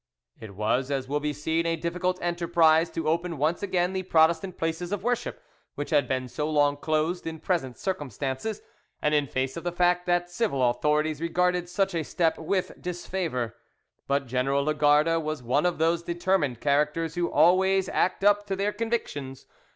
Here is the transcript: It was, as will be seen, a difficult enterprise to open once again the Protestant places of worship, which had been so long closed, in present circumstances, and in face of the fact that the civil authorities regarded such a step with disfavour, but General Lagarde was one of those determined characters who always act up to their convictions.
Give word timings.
It 0.39 0.55
was, 0.55 0.89
as 0.89 1.07
will 1.07 1.19
be 1.19 1.31
seen, 1.31 1.67
a 1.67 1.75
difficult 1.75 2.19
enterprise 2.23 2.89
to 2.89 3.07
open 3.07 3.37
once 3.37 3.61
again 3.61 3.93
the 3.93 4.01
Protestant 4.01 4.57
places 4.57 4.91
of 4.91 5.03
worship, 5.03 5.39
which 5.75 5.91
had 5.91 6.07
been 6.07 6.27
so 6.27 6.49
long 6.49 6.75
closed, 6.75 7.27
in 7.27 7.39
present 7.39 7.77
circumstances, 7.77 8.63
and 8.99 9.13
in 9.13 9.27
face 9.27 9.55
of 9.57 9.63
the 9.63 9.71
fact 9.71 10.07
that 10.07 10.25
the 10.25 10.33
civil 10.33 10.67
authorities 10.67 11.21
regarded 11.21 11.69
such 11.69 11.93
a 11.93 12.01
step 12.01 12.39
with 12.39 12.81
disfavour, 12.81 13.55
but 14.07 14.25
General 14.25 14.63
Lagarde 14.63 15.17
was 15.17 15.43
one 15.43 15.67
of 15.67 15.77
those 15.77 16.01
determined 16.01 16.59
characters 16.61 17.13
who 17.13 17.29
always 17.31 17.87
act 17.87 18.23
up 18.23 18.47
to 18.47 18.55
their 18.55 18.73
convictions. 18.73 19.45